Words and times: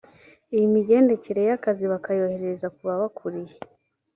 iyimigendekere 0.53 1.41
y’ 1.47 1.51
akazi 1.57 1.85
bakayoherereza 1.93 2.67
kubabakuriye. 2.75 3.53